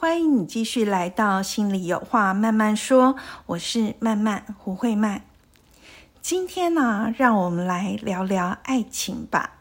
[0.00, 5.20] 欢迎你继续来到心里有话慢慢说，我是慢慢胡慧曼。
[6.22, 9.58] 今天呢，让我们来聊聊爱情吧。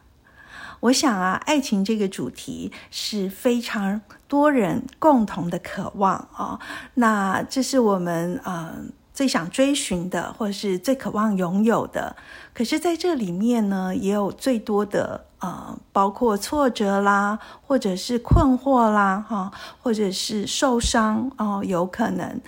[0.80, 4.00] 我想啊，爱情这个主题是非常
[4.30, 6.58] 多人共同的渴望啊。
[6.94, 8.94] 那这是我们嗯。
[9.12, 12.16] 最想追寻的，或是最渴望拥有的，
[12.54, 22.40] 可是在这里面呢，也有最多的呃，包括挫折啦，或者是困惑啦，哈，或者是受伤哦，有可能。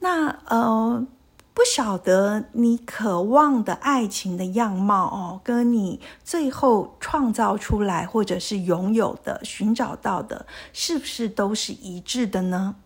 [0.00, 1.06] 那呃，
[1.52, 12.76] 不晓得你渴望的爱情的样貌哦，跟你最后创造出来或者是拥有的、寻找到的，是不是都是一致的呢？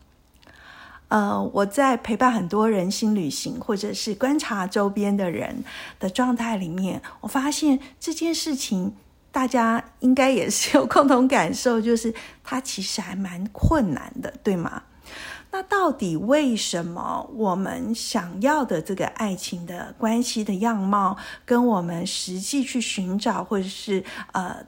[1.08, 5.62] 呃，我在陪伴很多人心旅行，或者是观察周边的人
[6.00, 8.96] 的状态里面，我发现这件事情，
[9.34, 14.84] 大家应该也是有共同感受，就是它其实还蛮困难的，对吗？
[15.50, 24.64] 那到底为什么我们想要的这个爱情的关系的样貌，跟我们实际去寻找，或者是呃？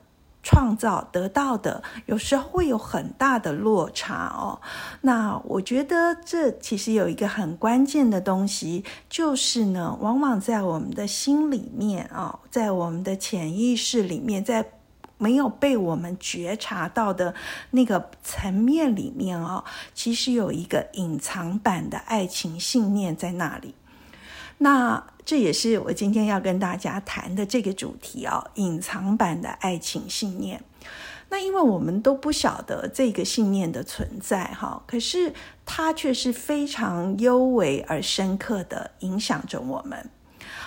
[0.48, 4.60] 创造得到的，有时候会有很大的落差哦。
[5.00, 14.64] 那我觉得这其实有一个很关键的东西，就是呢，往往在我们的心里面啊，在我们的潜意识里面，在
[15.18, 17.34] 没有被我们觉察到的
[17.72, 23.74] 那个层面里面啊，其实有一个隐藏版的爱情信念在那里。
[24.58, 30.62] 那这也是我今天要跟大家谈的这个主题哦，隐藏版的爱情信念。
[31.28, 35.32] 那因为我们都不晓得这个信念的存在哈，可是
[35.64, 40.08] 它却是非常幽微而深刻的影响着我们。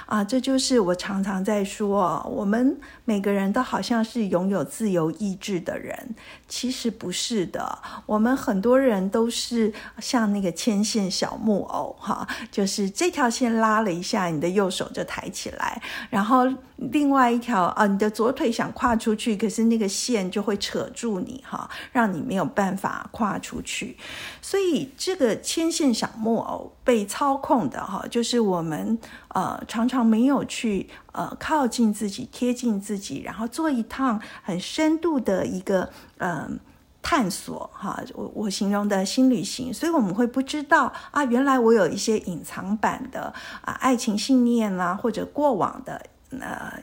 [0.06, 2.78] 啊，这就是我常常在说，我们
[3.09, 6.14] 每个人都好像是拥有自由意志的人，
[6.47, 7.80] 其实不是的。
[8.06, 15.81] 我们很多人都是像那个牵线小木偶，哈，就是这条线拉了一下，你的右手就抬起来，
[16.12, 23.97] 然后另外一条啊，你的左腿想跨出去，可是那个线就会扯住你，哈，让你没有办法跨出去。
[24.40, 29.00] 所以这个牵线小木偶被操控的，哈，就是我们。
[29.31, 36.59] 呃，常常没有去呃靠近自己、贴近自己，然后做一趟很深度的一个嗯
[37.02, 38.02] 探索哈。
[38.14, 46.74] 我我形容的新旅行，所以我们会不知道啊，原来我有一些隐藏版的啊爱情信念啦，或者过往的呃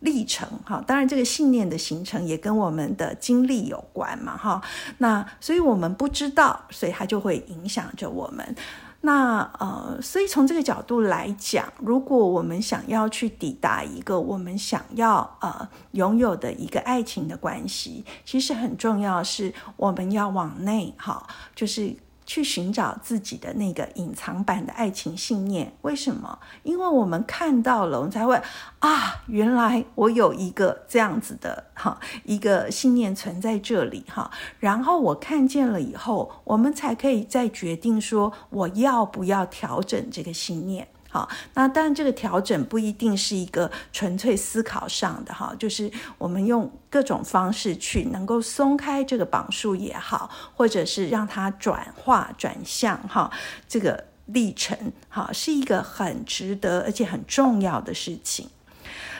[0.00, 0.82] 历程哈。
[0.86, 4.60] 当然，这个信念的形成也跟我们的经历有关嘛哈。
[4.98, 8.56] 那所以我们不知道，所以它就会影响着我们。
[9.02, 21.96] 那呃，所以从这个角度来讲，如果我们想要去抵达一个我们想要呃拥有的一个爱情的关系，其实很重要是我们要往内哈，就是。
[22.26, 26.38] 去寻找自己的那个隐藏版的爱情信念，为什么？
[26.64, 28.38] 因为我们看到了，我们才会
[28.80, 34.30] 啊，原来我有一个这样子的哈，一个信念存在这里哈。
[34.58, 40.88] 然后我看见了以后，我们才可以再决定说，我要不要调整这个信念。
[41.16, 53.30] 好，那当然，这个调整不一定是一个纯粹思考上的哈，就是我们用各种方式去能够松开这个绑束也好，或者是让它转化转向哈，
[53.66, 58.50] 这个历程哈，是一个很值得而且很重要的事情。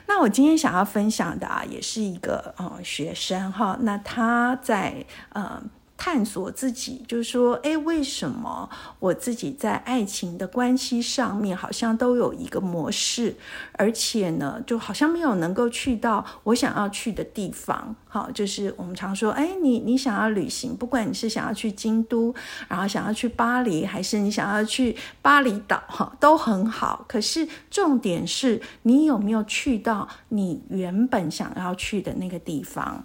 [0.06, 5.62] 那我今天想要分享的啊，也是一个呃学生哈，那他在呃。
[5.96, 8.68] 探索自己，就是说，哎，为什么
[8.98, 13.34] 我自己在爱情的关系上面好像都有一个模式，
[13.72, 17.96] 而且呢，就好像没有能够去到我想要去的地方。
[18.06, 22.34] 好，就是我们常说，哎，你你想要旅行，不管你是想要去京都，
[22.69, 27.04] 然后想要去巴黎，还是你想要去巴厘岛，哈，都很好。
[27.08, 33.04] 可是重点是你有没有去到你原本想要去的那个地方？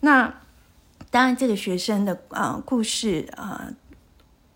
[0.00, 0.32] 那。
[1.12, 3.68] 当然，这个学生的啊故事啊，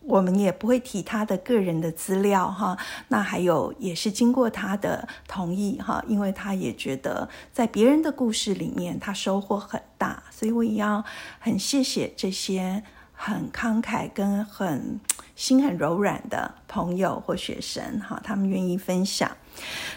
[0.01, 2.79] 我们也不会提他的个人的资料哈。
[3.09, 11.05] 那还有也是经过他的同意哈，因为他也觉得在别人的故事里面他收获很大，所以我也要
[11.39, 12.83] 很谢谢这些
[13.13, 14.99] 很慷慨跟很
[15.35, 19.31] 心很柔软的朋友或学生，哈，他们愿意分享。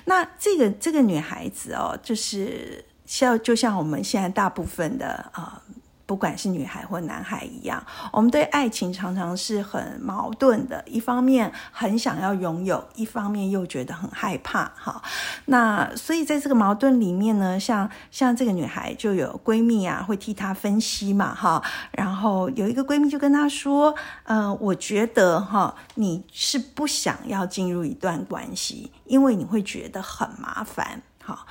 [0.03, 5.63] 那这个这个女孩子哦，就是像就像我们现在大部分的啊。
[6.09, 10.83] 不管是女孩或男孩一样，我们对爱情常常是很矛盾的。
[10.87, 14.71] 一方面很想要拥有，一方面又觉得很害怕。
[14.75, 14.99] 哈，
[15.45, 21.35] 那所以在这个矛盾里面呢，像像这个女孩就有闺蜜啊，会替她分析嘛。
[21.35, 23.93] 哈，然后有一个闺蜜就跟她说
[24.25, 31.45] ：“嗯，我觉得哈，你是不想要进入一段关系，因为你会觉得很麻烦。”好。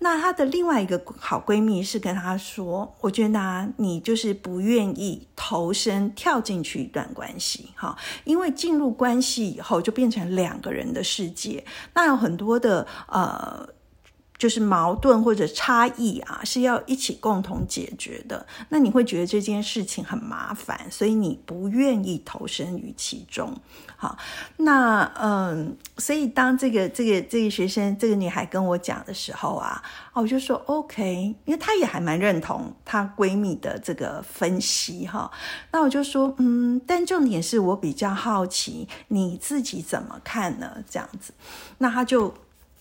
[0.00, 11.64] 那她的另外一个好闺蜜是跟她说：“我觉得你就是不愿意投身跳进去一段关系，哈，因为进入关系以后就变成两个人的世界，
[11.94, 13.66] 那有很多的呃。”
[14.40, 18.46] 就是矛盾或者差异啊，是要一起共同解决的。
[18.70, 23.54] 那你会觉得这件事情很麻烦，所以你不愿意投身于其中。
[23.98, 24.16] 好，
[24.56, 29.82] 那嗯，所以当这个这个这个学生这个女孩跟我讲的时候啊，
[30.14, 35.30] 我就说 OK，因为她也还蛮认同她闺蜜的这个分析哈。
[35.70, 40.82] 那我就说嗯，但重点是我比较好奇你自己怎么看呢？
[40.88, 41.34] 这样子，
[41.76, 42.32] 那她就。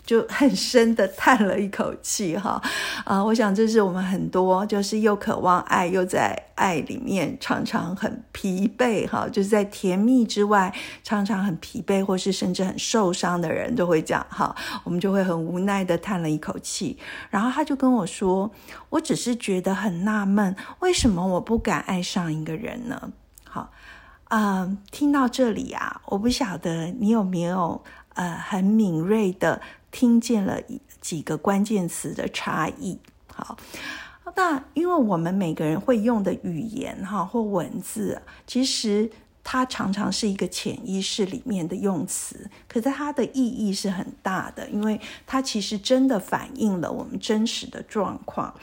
[0.05, 2.59] 就很深的叹了一口气，哈，
[3.05, 10.73] 啊，我想这是我们很多就是又渴望爱，又在爱里面常常很疲惫，哈，就是在甜蜜之外
[11.03, 16.97] 常常很疲惫，或是甚至很受伤的人都会讲，哈，我们就会很无奈的叹了一口气。
[17.29, 18.51] 然后他就跟我说
[18.89, 23.11] ：“我只是觉得很纳闷，为什么我不敢爱上一个人呢？”
[23.47, 23.71] 好，
[24.23, 27.83] 啊，听到这里啊，我不晓得你有没有
[28.15, 29.61] 呃很敏锐的。
[29.91, 30.59] 听见了
[31.01, 32.99] 几个关键词的差异，
[33.33, 33.57] 好，
[34.35, 39.09] 那因为我们每个人会用的语言哈或文字，其实
[39.43, 48.53] 它常常是一个潜意识里面的用词，可是它的意义是很大的，因为它其实真的反映了我们真实的状况。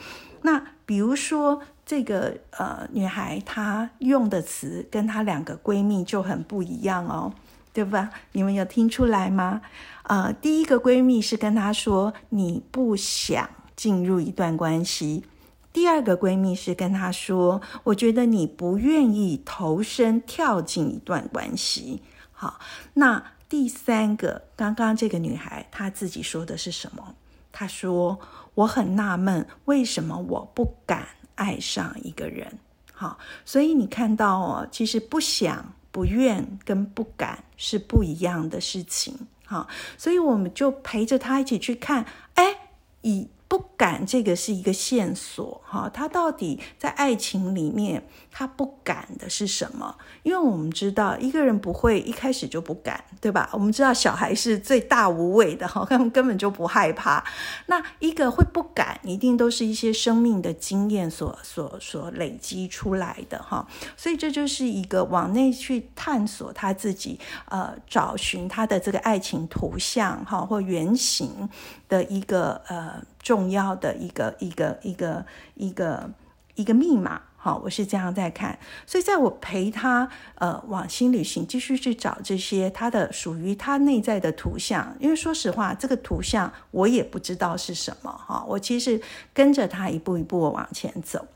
[0.43, 7.33] 那比如说这个呃女孩她用的词跟她两个闺蜜就很不一样哦。
[7.77, 8.09] 对吧？
[8.31, 9.61] 你们有听出来吗？
[10.05, 15.23] 呃，第一个闺蜜是跟她说你不想进入一段关系，
[15.71, 22.01] 第二个闺蜜是跟她说，我觉得你不愿意投身跳进一段关系。
[22.31, 22.59] 好，
[22.95, 27.13] 那第三个，刚刚这个女孩她自己说的是什么？
[27.51, 28.19] 她说
[28.55, 32.57] 我很纳闷，为什么我不敢爱上一个人？
[32.91, 35.73] 好，所以你看到哦，其实不想。
[35.97, 39.67] 不愿跟不敢是不一样的事情，好，
[39.97, 42.05] 所以我们就陪着他一起去看，
[42.35, 42.69] 哎，
[43.01, 43.27] 以。
[43.47, 45.89] 不敢，这个是一个线索哈。
[45.93, 49.95] 他到底在爱情里面，他不敢的是什么？
[50.23, 53.49] 因为我们知道，一个人不会一开始就不敢，对吧？
[53.53, 57.23] 我们知道小孩是最大无畏的哈，他们根本就不害怕。
[57.67, 63.65] 那一个会不敢，一定都是一些生命的经验所所所累积出来的哈。
[63.95, 71.47] 所以这就是一个往内去探索他自己，呃，找寻他的这个爱情图像哈或原型
[71.87, 73.01] 的一个呃。
[73.27, 75.25] 重要的一个一个一个
[75.55, 76.09] 一个
[76.55, 78.57] 一个密码，好，我是这样在看。
[78.85, 84.95] 所以，在我陪他呃往新旅行，继续去找这些他的属于他内在的图像。
[84.97, 88.45] 因为说实话，这个图像我也不知道是什么哈。
[88.47, 89.01] 我其实
[89.33, 91.27] 跟着他一步一步往前走。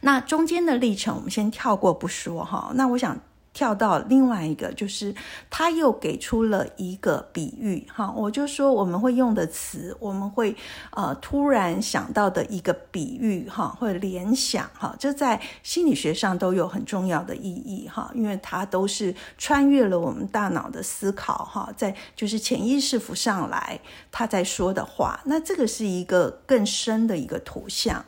[0.00, 2.72] 那中间的历程，我们先跳过不说哈。
[2.74, 3.20] 那我想。
[3.58, 5.12] 跳到另外一个，就是
[5.50, 10.54] 他又给出了一个比喻，哈，我就说我们会用的词，我们会
[10.92, 23.80] 呃突然想到的一个比喻，哈，或者联想，哈，这在心理学上都有很重要的意义，哈，因为它都是穿越了我们大脑的思考，哈，在就是潜意识浮上来
[24.12, 28.04] 他在说的话，那这个是一个更深的一个图像，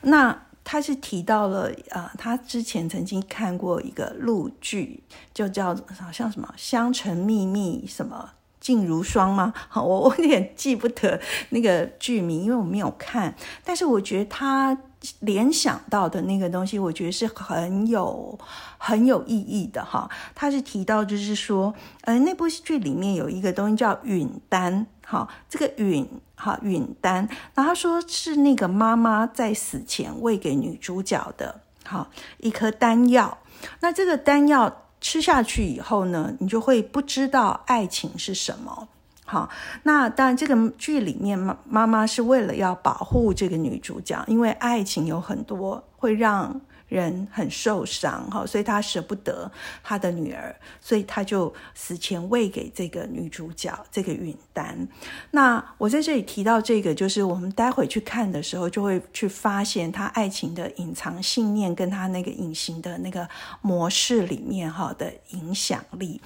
[0.00, 0.46] 那。
[0.64, 5.02] 他是提到了，呃，他之前曾经看过一个陆剧，
[5.34, 9.52] 就叫好像什么《香尘秘密》什么《静如霜》吗？
[9.68, 13.36] 好，我 我有点记不得那个剧名，因为我没有看。
[13.62, 14.76] 但是我觉得他
[15.20, 18.38] 联想到的那个东西，我觉得是很有
[18.78, 20.08] 很有意义的哈。
[20.34, 24.86] 他是提到就是说，呃，那部剧里面有一个东西叫允丹。
[25.06, 32.08] 好，这个允哈允丹，然后他说是那个妈妈在死前喂给女主角的，好
[32.38, 33.36] 一颗丹药。
[33.80, 38.88] 那这个丹药吃下去以后呢，你就会不知道爱情是什么。
[39.34, 39.50] 好，
[39.82, 49.50] 那当然这个剧里面妈妈妈是为了要保护这个女主角，因为爱情有很多会让人很受伤哈，所以他舍不得
[49.82, 54.86] 他的女儿，所以他就死前喂给这个女主角这个允丹。
[55.32, 63.28] 那我在这里提到这个，就是我们待会去看的时候，就会去发现他爱情的隐藏信念跟他那个隐形的那个
[63.60, 66.20] 模式里面哈的影响力。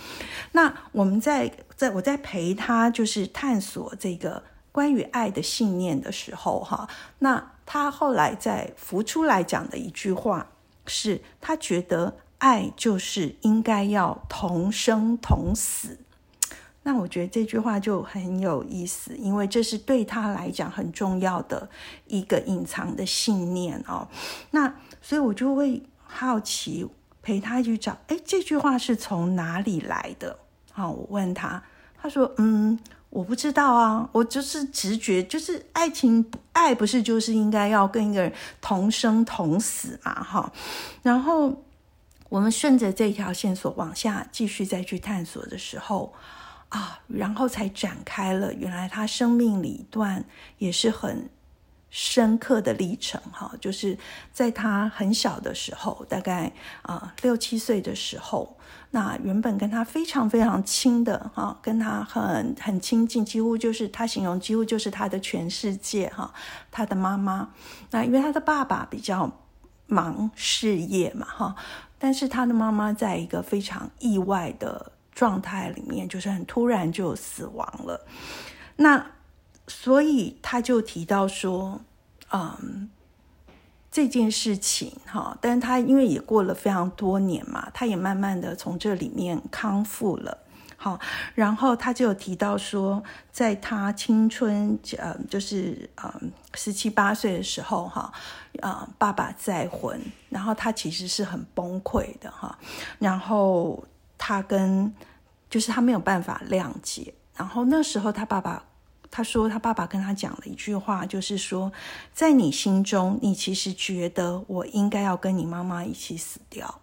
[0.52, 6.88] 那我们在在我在陪他就是探索这个关于爱的信念的时候哈，
[7.20, 7.52] 那。
[7.70, 10.48] 他后来在浮出来讲的一句话
[10.86, 15.98] 是，他觉得爱就是应该要同生同死。
[16.82, 21.68] 那我觉得这句话就很有意思，因为这是对他来讲很重要的
[22.06, 24.08] 一个隐藏的信念哦。
[24.52, 26.88] 那所以我就会好奇
[27.20, 30.38] 陪他去找，哎，这句话是从哪里来的？
[30.72, 31.62] 好，我问他，
[32.00, 32.78] 他说，嗯。
[33.10, 40.52] 我不知道啊，我就是直觉，就是爱情爱不是就是应该要跟一个人同生同死嘛，哈。
[41.02, 41.64] 然后
[42.28, 46.12] 我们顺着这条线索往下继续再去探索的时候
[46.68, 50.22] 啊，然后才展开了原来他生命里一段
[50.58, 51.30] 也是很
[51.88, 53.96] 深刻的历程，哈，就是
[54.34, 58.54] 在他很小的时候，大概啊六七岁的时候。
[58.90, 66.32] 那原本跟他非常非常亲的哈，跟他很很亲近，几乎就是他形容几乎就是他的全世界哈。
[66.70, 67.50] 他的妈妈，
[67.90, 69.30] 那因为他的爸爸比较
[69.86, 71.54] 忙事业嘛哈，
[71.98, 78.06] 但是他的妈妈在一个非常意外的状态里面，就是很突然就死亡了。
[78.76, 79.04] 那
[79.66, 81.80] 所以他就提到说，
[82.32, 82.88] 嗯。
[83.98, 90.38] 这件事情，哈，但是他因为也过了非常多年嘛，他也慢慢的从这里面康复了，
[90.76, 90.96] 好，
[91.34, 93.02] 然后他就有提到说，
[93.32, 96.14] 在他青春，呃，就是呃
[96.54, 98.12] 十七八岁的时候，哈，
[98.60, 102.56] 呃，爸爸再婚，然后他其实是很崩溃的，哈，
[103.00, 103.82] 然后
[104.16, 104.94] 他跟，
[105.50, 108.62] 就是他没有办法谅解，然后那时候他爸爸。
[109.10, 111.72] 他说，他爸爸跟他讲了一句话，就是说，
[112.12, 116.80] 在你心中，你其实觉得我应该要跟你妈妈一起死掉。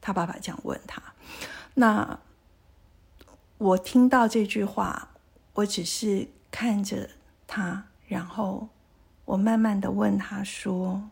[0.00, 1.02] 他爸爸这样问他。
[1.74, 2.18] 那
[3.56, 5.10] 我听到这句话，
[5.54, 7.08] 我只是看着
[7.46, 8.68] 他，然后
[9.24, 11.08] 我慢慢的问他说：“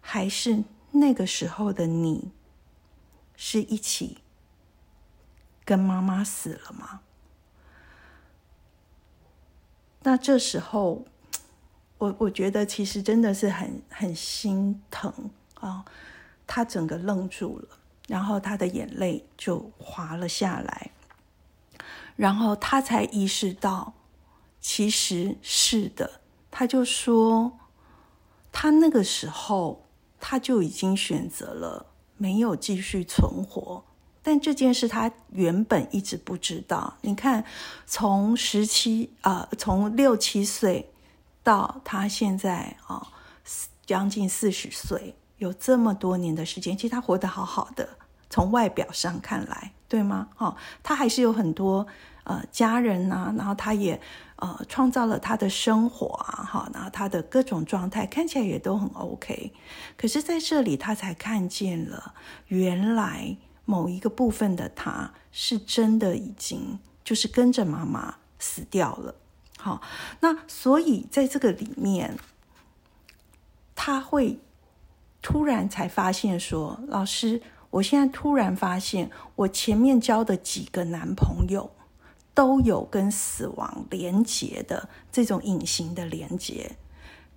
[0.00, 2.30] 还是那个时候的你，
[3.36, 4.18] 是一起
[5.64, 7.00] 跟妈妈死了吗？”
[10.02, 11.04] 那这时候，
[11.98, 15.84] 我我觉得其实真的是很很心疼啊！
[16.46, 17.68] 他整个愣住了，
[18.08, 20.90] 然后他的眼泪就滑了下来，
[22.16, 23.94] 然后他才意识到，
[24.60, 27.58] 其实是的，他就说，
[28.50, 29.86] 他那个时候
[30.18, 33.84] 他就已经选择了没有继续存活。
[34.24, 36.96] 但这件事他原本一直不知道。
[37.00, 37.44] 你看，
[37.86, 40.88] 从十七啊，从六七岁
[41.42, 43.08] 到他现在啊，
[43.84, 47.88] 将近四十岁，有这么多年的时间，其实他活得好好的。
[48.30, 50.28] 从外表上看来，对吗？
[50.38, 51.86] 哦，他还是有很多
[52.22, 54.00] 呃家人呐，然后他也
[54.36, 59.52] 呃创造了他的生活啊，哈，然后他的各种状态看起来也都很 OK。
[59.96, 62.14] 可是在这里，他才看见了
[62.46, 63.36] 原来。
[63.72, 69.14] 某一个部分的他是真的已经就是跟着妈妈死掉了，
[69.56, 69.80] 好，
[70.20, 72.18] 那所以在这个里面，
[73.74, 74.38] 他会
[75.22, 81.70] 突然才发现说，老师，我现在突然发现，我前面交的几个男朋友
[82.34, 86.76] 都有跟死亡连结的这种隐形的连结，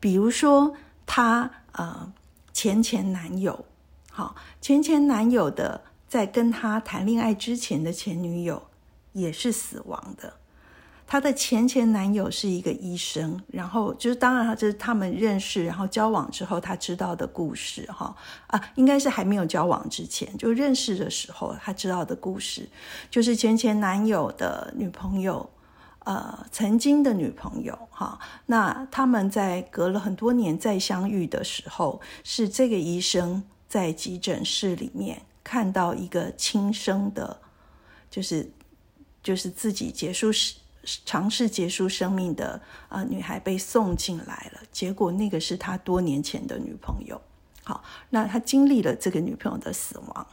[0.02, 0.76] 比如说
[1.06, 2.12] 他呃
[2.52, 3.64] 前前男友，
[4.12, 5.82] 好，前前男友的。
[6.08, 8.62] 在跟他谈恋爱之前的前女友
[9.14, 10.34] 也是死亡的，
[11.08, 18.16] 他的前前男友是一个医生，然后就是当然这是他们认识，然后交往之后他知道的故事哈
[18.48, 22.68] 啊，应该是还没有交往之前就认识的时候他知道的故事，
[23.10, 25.50] 就是前前男友的女朋友，
[26.06, 35.22] 呃，曾经的女朋友哈，那他们在隔了很多年再相遇的时候，是这个医生在急诊室里面。
[35.46, 37.40] 看到一个轻生的，
[38.10, 38.52] 就是
[39.22, 40.32] 就是自己结束
[41.06, 42.60] 尝试结束生命的
[42.90, 47.22] 啊女孩被送进来了，结果那个是他多年前的女朋友。
[47.64, 50.28] 好，那他经历了这个女朋友的死亡。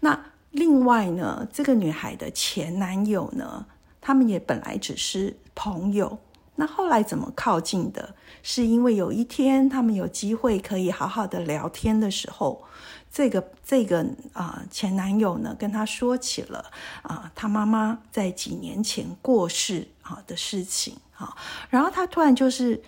[0.00, 0.18] 那
[0.50, 3.66] 另外呢，这个女孩的前男友呢，
[4.00, 6.18] 他们也本来只是朋友，
[6.56, 8.14] 那后来怎么靠近的？
[8.42, 12.64] 是因为有一天他们有机会可以好好的聊天的时候，
[13.12, 16.64] 这个这个啊前男友呢跟他说起了
[17.02, 21.36] 啊他妈妈在几年前过世啊的事情啊，
[21.68, 22.82] 然后他突然就是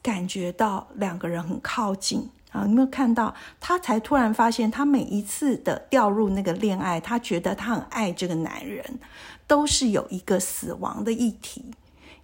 [0.00, 3.34] 感觉到两个人很靠近啊，有没有看到？
[3.60, 8.98] 他才突然发现，他每一次的掉入那个恋爱，他觉得他很爱这个男人，
[9.46, 11.64] 都是有一个死亡的议题。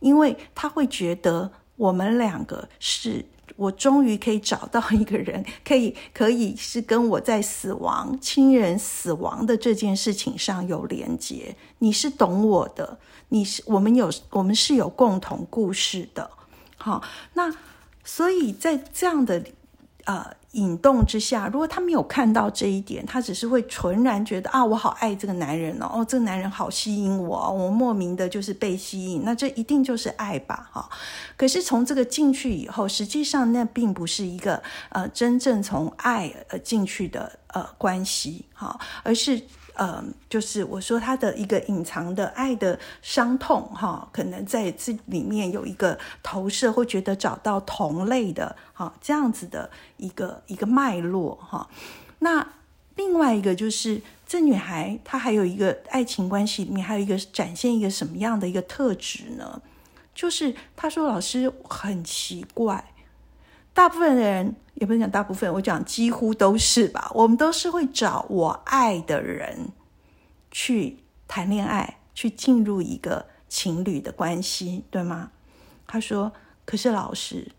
[0.01, 3.25] 因为他会觉得我们两个是，
[3.57, 11.57] 我终于可以找到一个人， 可以可以是跟我在死亡、亲人死亡的这件事情上有连接。
[11.79, 12.99] 你是懂我的，
[13.31, 16.31] 你是我们有我们是有共同故事的。
[16.77, 17.03] 好，
[17.35, 17.55] 那
[18.05, 19.45] 所以在这样的
[20.05, 20.37] 呃。
[20.57, 30.89] 引动之下，如果他没有看到这一点，他只是会纯然觉得啊，我好爱这个男人哦，哦，这个男人好吸引我，我莫名的就是被吸引，那这一定就是爱吧，哈。
[31.37, 39.41] 可是从这个进去以后，实际上那并不是一个呃真正从爱呃进去的呃关系，哈，而是。
[39.79, 51.69] 嗯，就是我说他的一个隐藏的爱的伤痛，哈，可能在这里面有一个投射，会觉得找到同类的，哈，这样子的一个一个脉络，哈。
[52.21, 52.47] 那
[52.95, 59.61] 另外一个就是这女孩，她还有一个爱情关系里面还有一个展现一个什么样的一个特质呢？
[60.15, 62.93] 就是她说老师很奇怪。
[63.77, 67.11] 大部分的人也不能讲大部分，我讲几乎都是吧。
[67.15, 69.69] 我们都是会找我爱的人
[70.51, 75.31] 去谈恋爱，去进入一个情侣的关系，对吗？
[75.87, 76.33] 他说
[76.65, 77.53] ：“可是老师，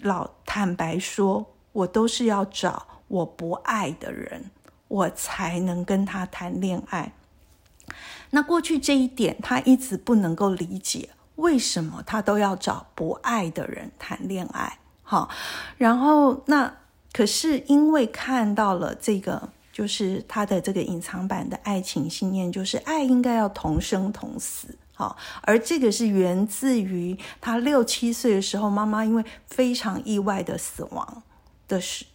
[0.00, 4.52] 老坦白说，我都是要找我不爱的人，
[4.86, 7.12] 我才能跟他谈恋爱。
[8.30, 15.28] 那过去这一点，他一直不能够理解，为什么他都要找不爱的人谈恋爱。”好，
[15.76, 16.74] 然后那
[17.12, 24.76] 可是因为看到了这个，就是他的这个隐藏版的爱情信念，就是爱应该要同生同死。
[24.96, 31.22] 好，而这个是源自于他六七岁的时候，妈妈因为非常意外的死亡
[31.68, 32.06] 的时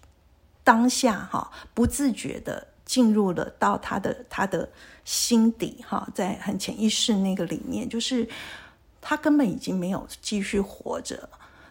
[0.63, 4.69] 当下，哈，不自觉的进入了到他的他的
[5.03, 8.27] 心底，哈，在很潜意识那个里面，就是
[9.01, 11.29] 他根本已经没有继续活着。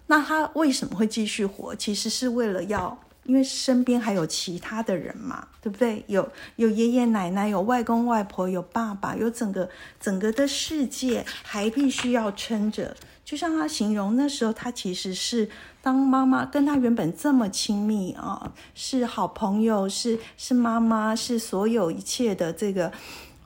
[0.08, 1.74] 那他为什么会继续活？
[1.76, 6.02] 其实是为了要，因为身边还有其他的人嘛，对不对？
[6.08, 9.68] 有有爷爷奶奶，有外公外婆，有爸爸，有整个
[10.00, 12.96] 整个的世界，还必须要撑着。
[13.22, 15.50] 就像他形容那时候，他其实是
[15.82, 22.90] 当妈妈跟他原本这么亲密啊，是好朋友，是是妈妈，是所有一切的这个。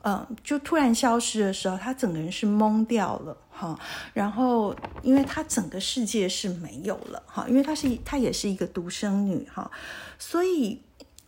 [0.05, 3.79] 嗯，就突然消失的时候，他整个人是懵掉了哈。
[4.13, 9.71] 然后，因为他整个世界是没有了哈，因为她是她也是一个独生女哈，
[10.19, 10.81] 所以，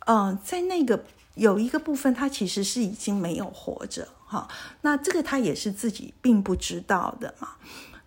[0.05, 4.49] 嗯，在那个有一个部分，她其实是已经没有活着哈。
[4.81, 7.51] 那这个她也是自己并不知道的嘛。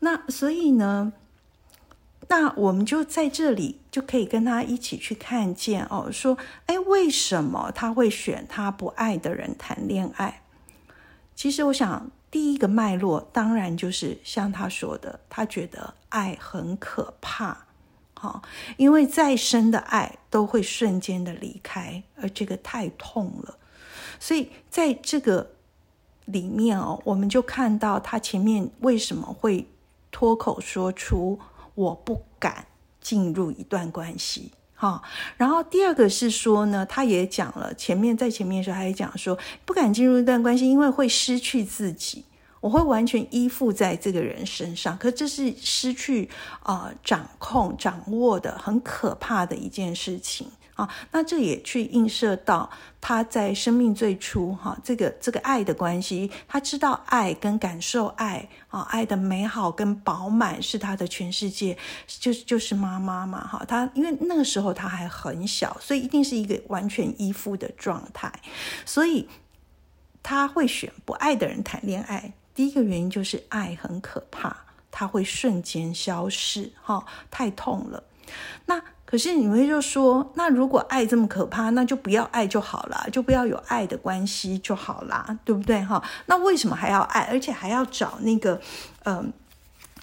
[0.00, 1.14] 那所以呢，
[2.28, 10.42] 那我们就在这里就可以跟他一起去看见哦，说，哎，为什么他会选他不爱的人谈恋爱？
[11.38, 17.66] 其实我想，第一个脉络当然就是像他说的，他觉得爱很可怕，
[18.14, 18.42] 好，
[18.76, 23.56] 因为再深的爱都会瞬间的离开，而这个太痛了。
[24.18, 25.52] 所以在这个
[26.24, 29.68] 里面哦，我们就看到他前面为什么会
[30.10, 31.38] 脱口说出
[31.76, 32.66] “我不敢
[33.00, 34.50] 进入一段关系”。
[34.80, 35.02] 好，
[35.36, 42.24] 然后第二个是说呢，他也讲了，前面在前面的时候，他也讲说，不敢进入一段关系，因为会失去自己，
[42.60, 46.30] 我会完全依附在这个人身上，可这是失去
[46.62, 50.48] 啊掌控、掌握的很可怕的一件事情。
[50.78, 68.32] 啊，那这也去映射到他在生命最初哈，这个这个爱的关系，他知道爱跟感受爱啊，爱的美好跟饱满是他的全世界，就是就是妈妈嘛哈，他因为那个时候他还很小，所以一定是一个完全依附的状态，
[68.86, 69.28] 所以
[70.22, 72.32] 他会选不爱的人谈恋爱。
[72.54, 74.56] 第一个原因就是爱很可怕，
[74.92, 78.04] 他会瞬间消失哈，太痛了。
[78.66, 86.02] 那可是你们就说，那如果爱这么可怕，那就不要爱就好了，就不要有爱的关系就好啦，对不对哈？
[86.26, 88.60] 那为什么还要爱，而且还要找那个，
[89.06, 89.32] 嗯，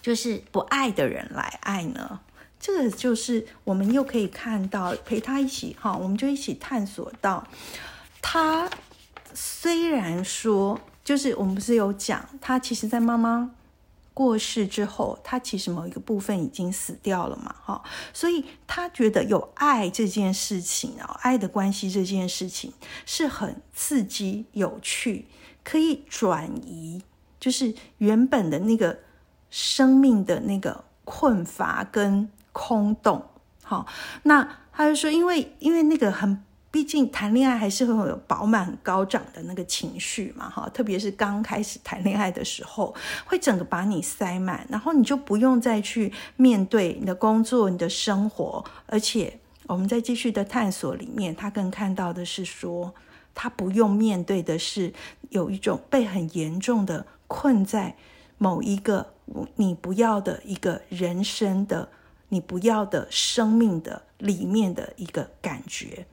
[0.02, 2.20] 就是不爱的人来爱呢？
[2.60, 7.48] 这个就是我们又可以看到，陪他一起哈，我们就一起探索到，
[8.24, 8.68] 他
[9.36, 13.52] 虽然说，就是我们不是有讲，他其实在妈妈
[14.16, 22.74] 过世之后，他其实某一个部分已经死掉了嘛，哈，所以他觉得有爱这件事情啊，爱的关系这件事情
[23.06, 25.28] 是很刺激、有趣，
[25.64, 27.04] 可以转移，
[27.40, 29.00] 就是原本的那个
[29.50, 33.24] 生命的那个困乏跟空洞，
[33.64, 33.86] 好，
[34.24, 36.42] 那他就说，因为因为那个很。
[36.76, 42.94] 毕竟谈恋爱还是会有饱满高涨的那个情绪嘛，哈，特别是刚开始谈恋爱的时候，
[43.26, 52.94] 会整个把你塞满，然后你就不用再去面对你的工作、你的生活，而且我们在继续的探索里面，他更看到的是说，
[53.34, 54.94] 他不用面对的是
[55.30, 57.96] 有一种被很严重的困在
[58.38, 59.14] 某一个
[59.56, 61.88] 你不要的一个人生的、
[62.28, 66.06] 你不要的生命的里面的一个感觉。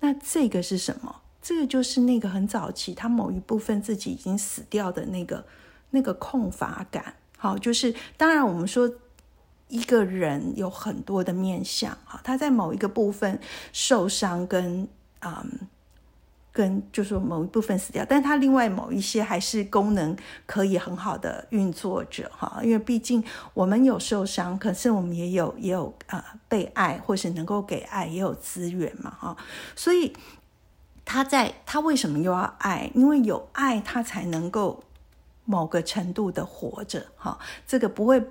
[0.00, 1.22] 那这个是什么？
[1.42, 5.44] 这个就是那个很早期，他某一部分自己已经死掉的那个
[5.90, 7.14] 那个空乏感。
[7.38, 8.90] 好，就是当然我们说
[9.68, 13.38] 一个人有很多的面相，啊，他在某一个部分
[13.72, 14.88] 受伤跟
[15.20, 15.68] 嗯。
[16.56, 20.16] 跟就是某一部分死掉，但它另外某一些还是功能
[20.46, 29.36] 可以很好的运作着哈，因为毕竟我们有受伤，可是我们也有也有呃被爱，或是能够给爱，也有资源嘛哈，
[29.74, 30.16] 所以
[31.04, 32.90] 他在他为什么又要爱？
[32.94, 34.82] 因为有爱，他才能够
[35.44, 38.26] 某个程度的活着哈，这个不会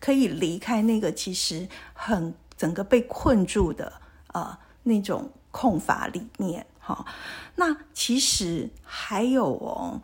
[0.00, 3.92] 可以离开那个其实很整个被困住的
[4.32, 6.64] 呃那种空乏里面。
[6.86, 7.04] 好，
[7.56, 10.00] 那其实还有哦，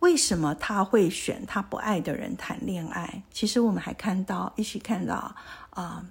[0.00, 3.22] 为什么他会选他不爱的人谈恋爱？
[3.32, 5.34] 其实我们还看到一起看到
[5.70, 6.04] 啊，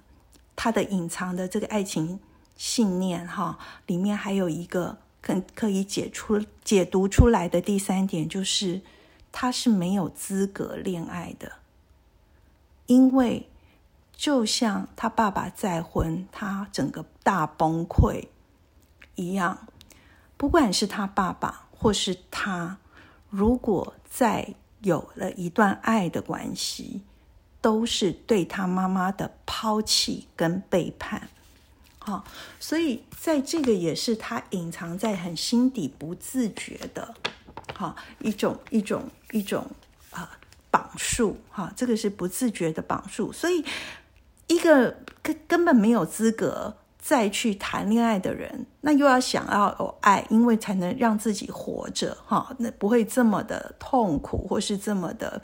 [0.56, 2.18] 他的隐藏的这个爱情
[2.56, 8.80] 信念哈，里面还有一个可可以解出解读出来的第三点，就是
[9.30, 11.52] 他是没有资格恋爱的，
[12.86, 13.48] 因为
[14.16, 18.24] 就像他爸爸再婚，他整个大崩溃
[19.14, 19.68] 一样。
[20.40, 22.78] 不管是他爸爸或是他，
[23.28, 27.02] 如果再有了一段爱的关系，
[27.60, 31.28] 都是对他妈妈的抛弃跟背叛。
[31.98, 32.24] 好，
[32.58, 37.14] 所以在这个也是他隐藏在很心底不自觉的，
[37.74, 39.70] 好一种一种一种
[40.08, 40.38] 啊
[40.70, 41.36] 绑束。
[41.50, 43.62] 哈，这个是不自觉的绑束，所以
[44.46, 46.78] 一个根根本没有资格。
[47.00, 55.40] 再去谈恋爱的人，那又要想要有爱，因为才能让自己活着，哈，那不会这么的痛苦，或是这么的，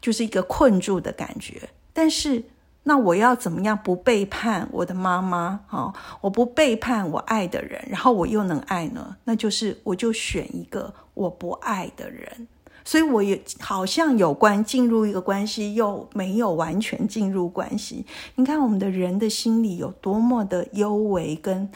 [0.00, 1.68] 就是一个困住的感觉。
[1.92, 2.42] 但是，
[2.82, 5.60] 那我要怎么样不背叛我的妈妈？
[5.68, 9.16] 哈，我不背叛我爱的人，然后我又能爱呢？
[9.24, 12.48] 那就是我就选一个我不爱的人。
[12.86, 18.06] 所以我也好像有关进入一个关系，又没有完全进入关系。
[18.36, 21.68] 你看我们的人的心里有多么的幽微跟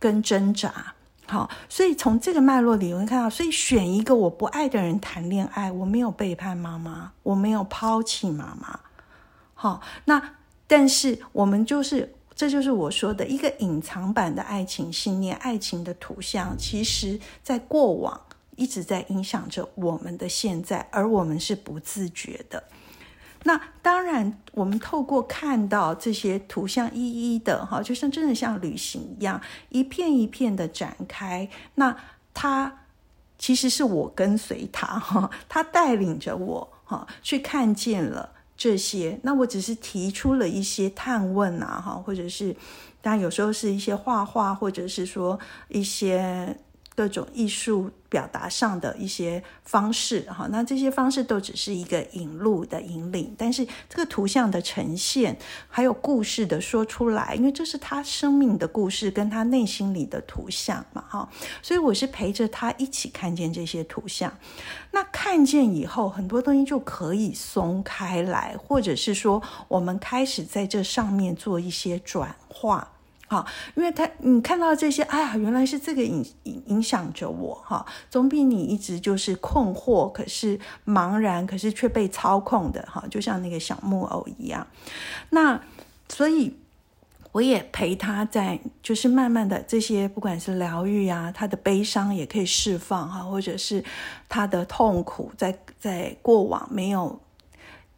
[0.00, 0.94] 跟挣扎。
[1.26, 8.80] 好，所以从这个脉络里，我会看到，所以选一个我不爱的人谈恋爱，我没有背叛妈妈，我没有抛弃妈妈。
[9.54, 10.20] 好，那
[10.66, 18.20] 但是我们就是，这就是我说的一个隐藏版的爱情信念，爱情的图像，其实在过往。
[18.56, 22.64] 一直在影响着我们的现在，而我们是不自觉的。
[23.44, 31.48] 那当然，我们透过看到这些图像一一的哈，就像真的像旅行一样，一片一片的展开。
[31.76, 31.96] 那
[32.34, 32.84] 他
[33.38, 39.18] 其实是我跟随他哈，他带领着我哈，去看见了这些。
[39.22, 42.54] 那我只是提出了一些探问啊哈，或者是
[43.00, 46.58] 当然有时候是一些画画，或者是说一些。
[46.96, 61.28] 各种艺术表达上的一些方式，哈，那这些方式都只是一个引路的引领，但是这个图像的呈现，还有故事的说出来，因为这是他生命的故事，跟他内心里的图像嘛，哈，
[61.62, 64.36] 所以我是陪着他一起看见这些图像。
[64.90, 72.90] 那看见以后，很多东西就可以松开来，或者是说，我们开始在这上面做一些转化。
[73.30, 84.66] 好，因为他你看到这些，哎呀，原来是这个影影影响着我哈，总比你一直就是困惑，可是茫然，可是却被操控的哈，就像那个小木偶一样。
[85.28, 85.62] 那
[86.08, 86.56] 所以
[87.30, 93.84] 我也陪他在，就是慢慢的这些，不管是疗愈啊，他的悲伤也可以释放哈，或者是
[94.28, 97.20] 他的痛苦，在在过往没有。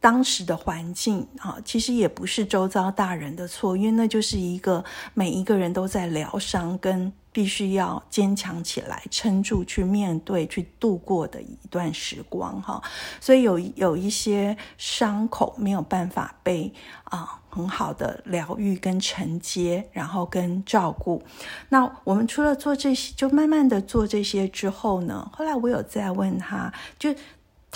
[0.03, 12.83] 当时的环境啊，其实也不是周遭大人的错，因为那就是一个每一个人都在疗伤跟必须要坚强起来，撑住去面对、去度过的一段时光哈。
[13.21, 16.69] 所以有有一些伤口没有办法被
[17.05, 21.23] 啊很好的疗愈跟承接，然后跟照顾。
[21.69, 27.15] 那我们除了做这些，就慢慢的做这些之后呢，后来我有再问他，就。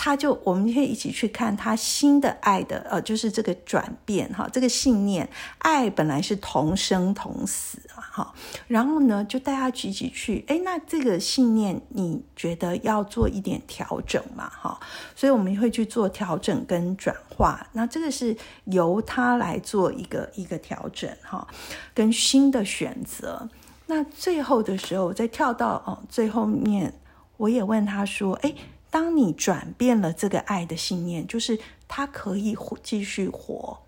[0.00, 8.34] 他就，我们可以一起去看他新的爱的，呃，就是这个转变哈，这个信念，爱本来是同生同死啊，哈，
[8.68, 14.78] 然后呢，就带他一起去，哎，那这个信念，你觉得要做一点调整嘛，哈，
[15.16, 21.44] 所以我们会去做调整跟转化，那这个是由他来做一个一个调整哈，
[21.92, 23.48] 跟新的选择，
[23.86, 26.94] 那最后的时候再跳到哦最后面，
[27.36, 28.54] 我也问他说，哎。
[28.90, 33.78] 当你转变了这个爱的信念，就是他可以继续活，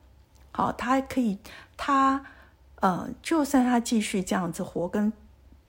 [0.52, 1.38] 好，他可以，
[1.76, 2.24] 他
[2.76, 5.12] 呃，就算他继续这样子活，跟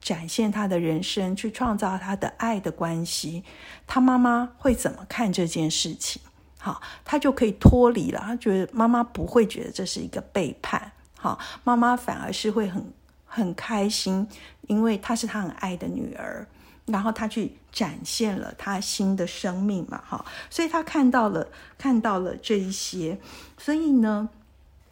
[0.02, 3.44] 展现他的人生，去创造他的爱的关系，
[3.88, 6.22] 他妈妈会怎么看这件事情？
[6.60, 12.92] 好，他就可以脱离了，他觉得妈妈不会觉得这是一个背叛，好，妈妈反而是会很
[13.26, 14.28] 很开心，
[14.68, 16.46] 因为她是他很爱的女儿。
[16.88, 23.18] 然后他去展现了他新的生命嘛，哈，所以他看到了看到了这一些，
[23.58, 24.30] 所以呢，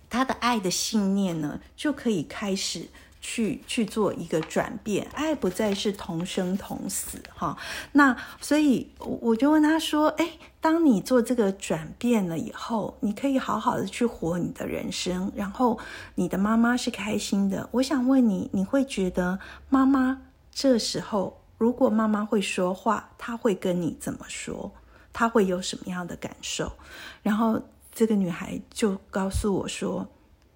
[0.10, 2.88] 他的爱的信念呢就可以开始
[3.20, 7.58] 去去做一个转变，爱不再是同生同死，哈。
[7.92, 15.78] 那所以我就问他说：“哎，当你做这个转变了以后，你可以好好的去活你的人生，然后
[16.15, 17.68] 你的妈妈是开心的。
[17.74, 20.22] 我想问你，你会觉得妈妈
[20.54, 24.72] 这时候？”如果妈妈会说话，她会跟你怎么说？
[25.13, 26.72] 她会有什么样的感受？
[27.22, 27.62] 然后
[27.93, 30.08] 这个女孩就告诉我说，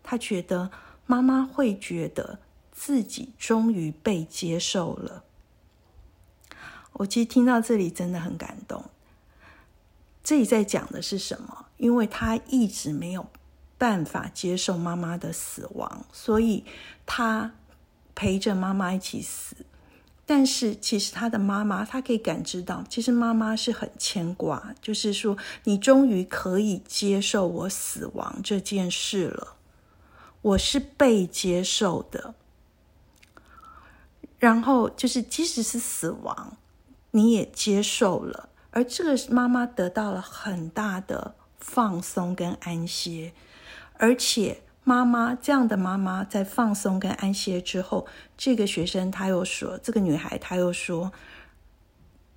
[0.02, 0.72] 她觉得
[1.06, 2.40] 妈妈会觉得
[2.72, 5.26] 自己终于被接受了。
[6.94, 8.86] 我其实听到这里真的很感动。
[10.24, 11.66] 这里在讲的是什么？
[11.76, 13.26] 因为她一直没有
[13.78, 16.64] 办法接受妈妈的死亡，所以
[17.06, 17.52] 她
[18.16, 19.58] 陪着妈妈一起死。
[20.26, 29.56] 但是其实他的妈妈，他可以感知到，其实妈妈是很牵挂，就是说，你终于可以接受我死亡这件事了，
[30.42, 32.36] 我是被接受的。
[34.40, 36.56] 然后就是，即使是死亡，
[37.12, 43.34] 你也接受了，而这个妈妈得到了很大的放松跟安歇，
[43.96, 44.62] 而且。
[44.86, 48.06] 妈妈这样的妈妈在放松跟安歇之后，
[48.38, 51.12] 这个学生他又说，这个女孩她又说，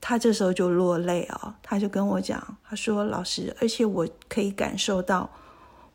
[0.00, 5.30] 她这时候就落泪哦，她就跟我讲，她说老师，而且我可以感受到，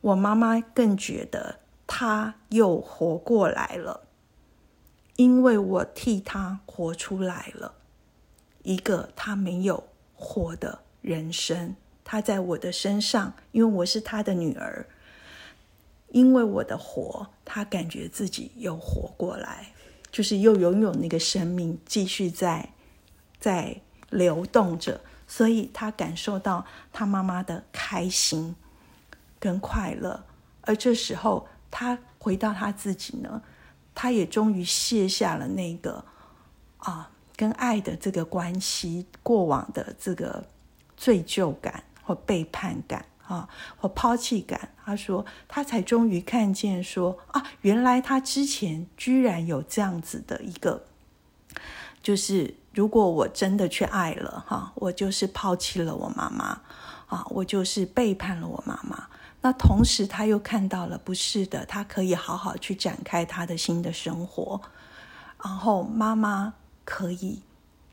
[0.02, 4.02] 我妈妈更觉得她又活过来了，
[5.16, 7.76] 因为我替她活出来了
[8.62, 9.84] 一个她没有
[10.14, 14.86] 活的人生，她在我的身上，因为我是她的女儿。
[16.12, 19.72] 因为我的活，他感觉自己又活过来，
[20.10, 22.68] 就是又拥有那个生命，继续在
[23.40, 28.54] 在流动着，所以他感受到他妈妈的开心
[29.40, 30.22] 跟快乐。
[30.60, 33.42] 而这时候，他回到他自己呢，
[33.94, 36.04] 他也终于卸下了那个
[36.76, 40.44] 啊，跟爱的这个关系过往的这个
[40.94, 43.02] 罪疚感或背叛感。
[43.32, 50.84] 啊，或抛弃感，他说他才终于看见，说啊，原来他之前居然有这样子的一个，
[52.02, 56.60] 就是如果我真的去爱了，哈，我就是抛弃了我妈妈，
[57.06, 59.06] 啊，我就是背叛了我妈妈。
[59.40, 64.60] 那同时他又看到了，不是的，他可以好好去展开他的新的生活，
[65.42, 67.40] 然后妈妈可以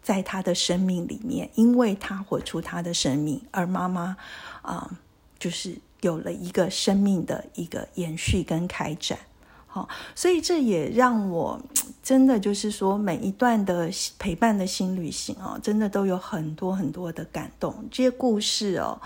[0.04, 4.18] 在他的生命里面，因为他活出他的生命，而妈妈
[4.62, 4.92] 啊。
[5.40, 9.18] 就是有了一个生命的一个延续跟开展，
[9.68, 11.60] 好，所以这也让我
[12.04, 17.74] 真的就是说，每一段的陪伴的新旅行哦，真的都有很多很多的感动。
[17.90, 19.00] 这些故事哦，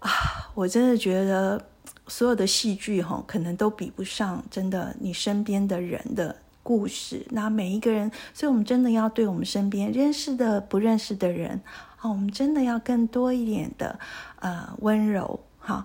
[0.00, 0.10] 啊，
[0.54, 1.64] 我真的觉得
[2.08, 7.26] 所有的戏剧哈，可能都比不上真的你身边的人的故事。
[7.30, 11.60] 那每一个人，所以我们真的要对我们身边认识的、不认识的人。
[12.02, 13.98] 哦，我们真的要更多一点的
[14.40, 15.84] 呃温柔哈，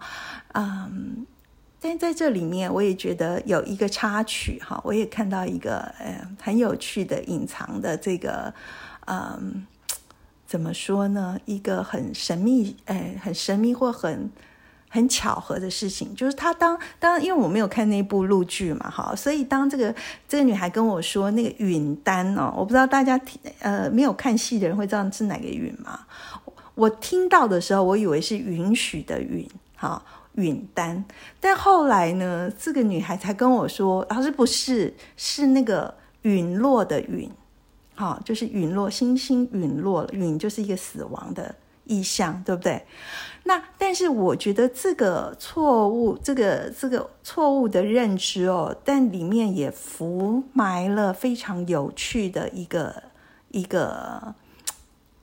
[0.54, 1.26] 嗯，
[1.80, 8.52] 但在这里面我也觉得有一个插曲哈，我也看到一个呃很有趣的隐藏的这个
[9.06, 9.66] 嗯
[10.48, 11.40] 怎么说呢？
[11.46, 14.32] 一个很神秘哎很神秘或很
[14.90, 19.94] 很巧合的事情，就是他当当，因为我没有看那部录剧嘛，哈，所以当这个
[20.28, 26.00] 这个女孩跟我说那个允丹哦，我不知道大家听呃没有看戏的人会知道是哪个允吗？
[26.76, 30.02] 我听到的时候，我以为是允许的允，哈，
[30.36, 31.04] 允丹，
[31.42, 37.30] 但后来呢，这个女孩才跟我说，老师不是，是那个陨落的陨，
[37.96, 42.86] 好，就是陨落，星星陨落了，陨就是一个死亡的意象，对不对？
[43.48, 53.04] 那但是我觉得这个错误，这个这个错误的认知哦，但里面也伏埋了非常有趣的一个
[53.52, 54.36] 一个，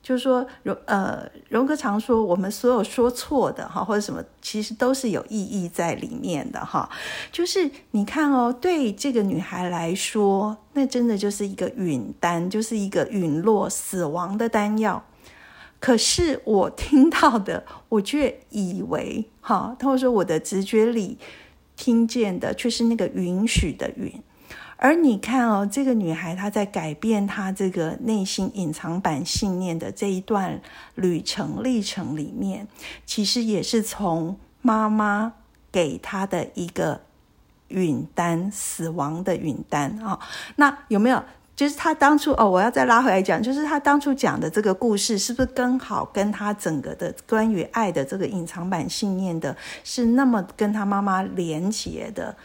[0.02, 6.88] 就是说荣呃荣格常说，我们所有说错的哈或者什么，其实都是有意义在里面的哈。
[7.30, 15.04] 就是你看哦，对这个女孩来说，那真的就是一个陨丹，就是一个陨落死亡的丹药。
[15.84, 21.18] 可是我听到的，我却以为哈，或者说我的直觉里
[21.76, 24.10] 听见的，却是那个允许的允。
[24.78, 30.58] 而你看哦，这个女孩她在改变她这个内心隐藏版信念的这一段
[30.94, 32.66] 旅程历程里面，
[33.04, 35.34] 其实也是从妈妈
[35.70, 37.02] 给她的一个
[37.68, 40.18] 允单死亡的允单啊。
[40.56, 41.22] 那有没有？
[41.56, 52.36] 就是他当初哦，我要再拉回来讲，就是他当初讲的这个故事，是不是刚好跟他整个的关于爱的这个隐藏版信念的，是那么跟他妈妈连结的，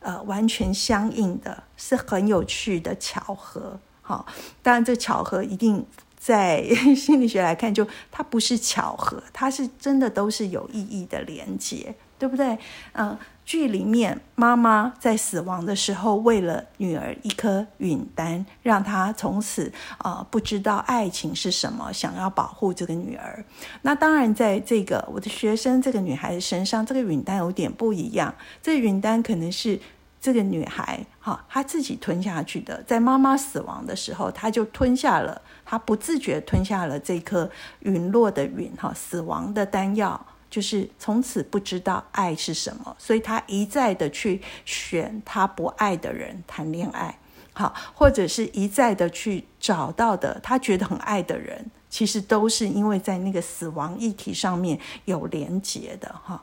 [0.00, 3.80] 呃，完全相应的，是很有趣的巧合。
[4.02, 4.26] 好，
[4.62, 5.86] 当然这巧合一定
[6.18, 6.62] 在
[6.94, 12.58] 心理学来看，就它不是巧合，它是真的都是有意义的连接，对不对？
[12.92, 13.16] 嗯。
[13.48, 23.42] 剧里面，妈妈在死亡的时候，为了女儿一颗允丹，让她从此啊不知道爱情是什么，想要保护这个女儿。
[23.80, 28.34] 那当然，在这个我的学生这个女孩子身上，这个允丹有点不一样。
[28.60, 29.80] 这允丹可能是
[30.20, 37.50] 这个女孩哈她自己吞下去的，在妈妈死亡的时候，她就吞下了，她不自觉吞下了这颗
[37.80, 40.26] 陨落的陨哈死亡的丹药。
[40.50, 47.18] 就是从此不知道爱是什么，所以他一再的去选他不爱的人谈恋爱，
[47.52, 56.42] 好，或者是一再的去找到的他觉得很爱的人，其实都是因为在那个死亡议题上面有连结的哈。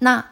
[0.00, 0.24] 那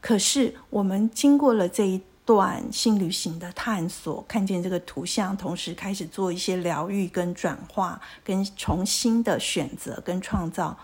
[0.00, 10.78] 可是我们经过了这一段性旅行的探索，看见这个图像，同时开始做一些疗愈跟转化，跟重新的选择跟创造。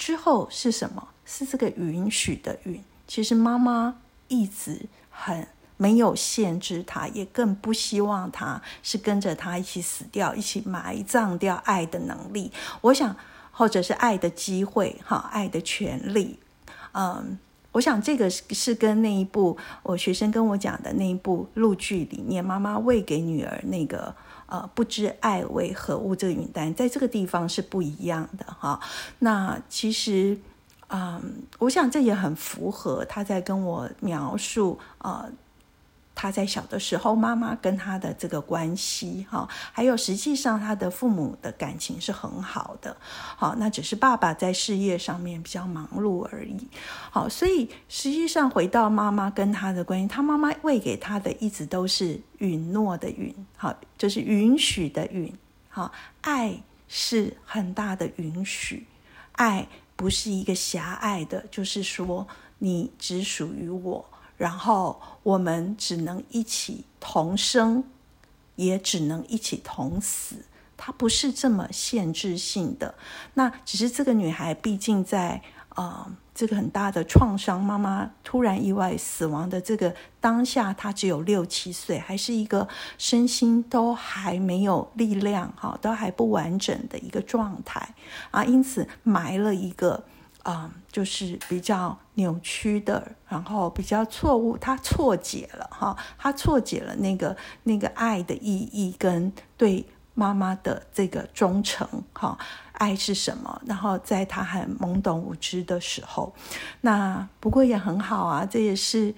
[0.00, 1.08] 之后是什么？
[1.26, 2.82] 是这个允许的允。
[3.06, 3.96] 其实妈妈
[4.28, 12.50] 一直很没有限制他，也更不希望他是跟着他一起死掉，一起埋葬掉爱的能力。
[12.80, 13.14] 我想，
[13.52, 16.38] 或者是爱的机会，哈，爱的权利。
[16.92, 17.38] 嗯，
[17.72, 24.14] 我想这个是跟那一部我学生跟我讲的那一部录剧里面，妈妈喂给女儿那个。
[24.50, 28.78] 呃，不知爱为何物，这个云丹在这个地方是不一样的哈。
[29.20, 30.36] 那其实，
[30.88, 35.30] 嗯，我想这也很符合他在跟我描述呃。
[36.20, 42.94] 他在小的时候，妈妈跟他的这个关系，哈，还有实际上他的父母的感情是很好的，
[43.38, 46.68] 好，那只是爸爸在事业上面比较忙碌而已，
[47.10, 55.32] 好，所以实际上回到妈妈跟他的关系，他妈妈喂给他的一直都是允诺的允，好，就是允许的允，
[55.70, 56.54] 好，爱
[56.86, 58.86] 是很大的允许，
[59.32, 62.28] 爱不是一个狭隘的，就是说
[62.58, 64.04] 你只属于我。
[64.40, 67.84] 然后我们只能一起同生，
[68.56, 70.36] 也只能一起同死。
[70.78, 72.94] 它不是这么限制性的。
[73.34, 75.42] 那只是这个女孩，毕竟在
[75.74, 87.94] 呃这个很大的创伤，妈妈突然意外死亡的这个当下，她只有六七岁，还是一个身心都还没有力量，哈，都还不完整的一个状态
[88.30, 90.02] 啊，因此埋了一个。
[90.42, 102.38] 啊，就是比较扭曲的，然后比较错误，他错解了哈，他错解了那个那个爱的意义跟对妈妈的这个忠诚哈，
[102.72, 103.60] 爱是什么？
[103.66, 106.34] 然后在他很懵懂无知的时候，
[106.80, 109.14] 那不过也很好啊，这也是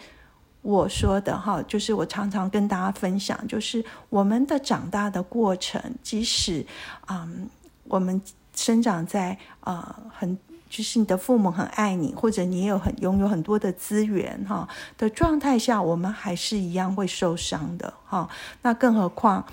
[0.63, 6.67] 我说的哈，就是我常常跟大家分享，就是我们的长大的过程，即使
[7.07, 7.49] 嗯，
[7.85, 8.21] 我们
[8.55, 10.37] 生长在啊很。
[10.73, 14.67] 就是你的父母很爱你，或者你也有很拥有很多的资源哈
[14.97, 18.27] 的状态下，我们还是一样会受伤的哈。
[18.63, 19.45] 那更何况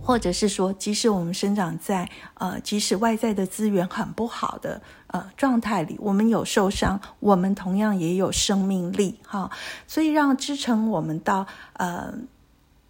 [0.00, 9.50] 或者是说，即使我们生长在呃，即使外在的资源很不好的呃状态里，我们有受伤，我们同样也有生命力哈。
[9.88, 12.14] 所以让支撑我们到呃。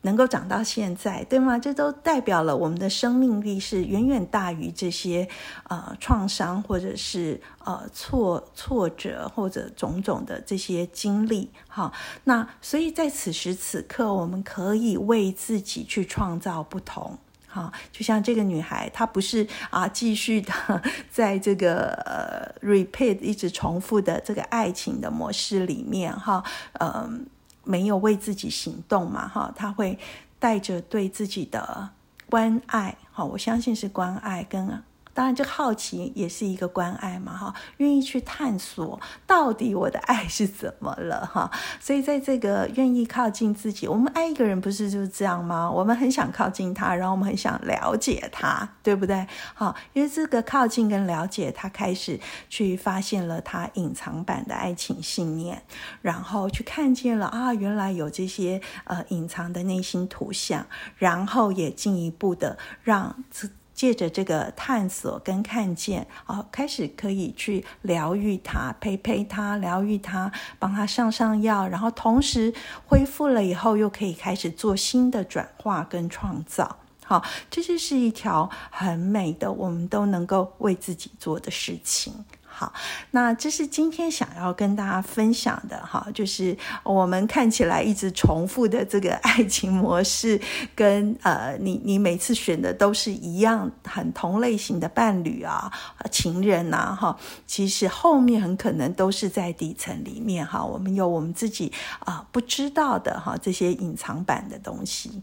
[0.09, 1.59] 能够长到现在，对吗？
[1.59, 5.29] 这都代表了我们的生命力是远远大于这些
[5.65, 11.51] 呃创伤，或者是呃挫挫折，或者种种的这些经历。
[11.69, 11.93] 哈，
[12.25, 17.19] 那所以在此时此刻，我们可以为自己去创造不同。
[17.47, 20.53] 哈，就像这个女孩，她不是啊，继续的
[21.13, 26.43] 在这个呃 repeat 一直重复的这个爱情的模式里面，哈，
[26.81, 27.27] 嗯。
[27.69, 29.29] 没有为自己行动嘛？
[29.29, 29.99] 哈，他会
[30.39, 31.91] 带着对自己的
[32.31, 34.83] 关爱，哈，我相信是关爱跟。
[35.19, 41.51] 当然，这好奇也是一个关爱嘛，哈，愿意去探索到底我的爱是怎么了，哈。
[41.81, 45.69] 所以，在这个愿意靠近自己，我们爱一个人不是就是这样吗？
[45.69, 49.27] 我们很想靠近他，然后我们很想了解他，对不对？
[49.55, 55.61] 好，因为这个靠近跟了解，他开始去发现了他隐藏版的爱情信念，
[56.01, 60.65] 然后去看见了啊，原来有这些呃隐藏的内心图像，
[60.97, 63.51] 然后也进一步的让自。
[63.79, 72.53] 借着这个探索跟看见，哦，开始可以去疗愈他，陪陪他，疗愈他，帮他上上药，然后同时
[72.89, 76.79] 恢复了以后，又可以开始做新的转化跟创造。
[77.05, 82.13] 好，这就是一条很美的，我们都能够为自己做的事情。
[82.59, 82.73] 好，
[83.13, 90.41] 那这是今天想要跟大家分享的哈，就是我们看起来一直重复的这个爱情模式，
[90.75, 95.71] 跟呃，你你每次选的都是一样很同类型的伴侣啊、
[96.11, 105.23] 情人呐哈，其实后面很可能都是在底层里面哈，我们有我们自己啊不知道的哈这些隐藏版的东西。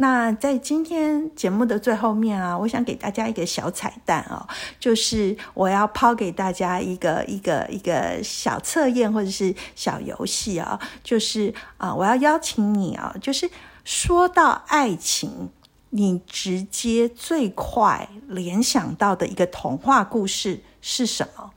[0.00, 4.46] 那在今天节目的最后面啊，我想给大家一个小彩蛋哦，
[4.78, 13.50] 就是我要抛给大家一个一个一个小测验或者是小游戏啊，就是啊，我要邀请你啊，就是
[13.82, 15.50] 说到爱情，
[15.90, 21.50] 你直接最快联想到的一个童话故事是什么？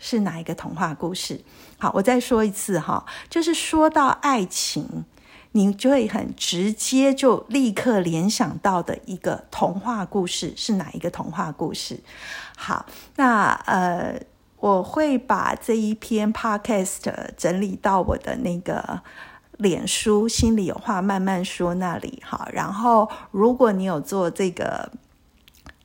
[0.00, 1.40] 是哪一个童话故事？
[1.78, 5.04] 好，我再说一次哈，就是说到爱情。
[5.56, 11.98] 你就会很直接就立刻联想到的一个童话故事是哪一个童话故事？
[12.58, 12.84] 好，
[13.16, 14.20] 那呃，
[14.58, 19.00] 我会把这一篇 podcast 整理到我的那个
[19.56, 22.22] 脸书“心里有话慢慢说”那里。
[22.22, 24.92] 好，然后如果你有做这个。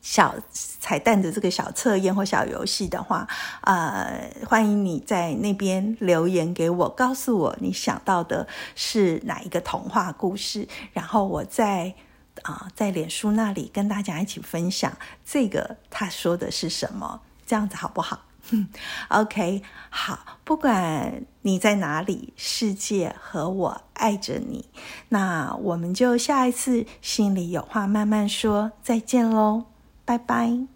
[0.01, 3.27] 小彩蛋的这个小测验或小游戏的话，
[3.61, 11.93] 呃，欢迎你在那边留言给我，告诉我你想到的是哪一个童话故事，然后我在
[12.41, 14.91] 啊在脸书那里跟大家一起分享
[15.23, 18.25] 这个他说的是什么，这样子好不好？
[19.09, 24.65] OK，好，不管你在哪里，世界和我爱着你，
[25.09, 29.70] 那我们就下一次心里有话慢慢说，再见喽。
[30.11, 30.67] 拜拜。